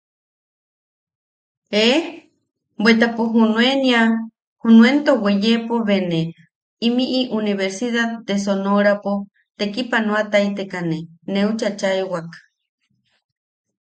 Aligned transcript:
¡Eh! 1.69 2.31
bweta 2.75 3.15
pues 3.15 3.29
junuenia... 3.35 3.99
junuento 4.61 5.09
weeyepo 5.23 5.75
be 5.87 5.97
ne, 6.11 6.21
o 6.31 6.33
imiʼi 6.87 7.21
universidad 7.39 8.09
de 8.27 8.35
sonorapo 8.45 9.11
tekipanoataitekane 9.59 10.99
neu 11.33 11.49
chachaaʼewak. 11.59 12.29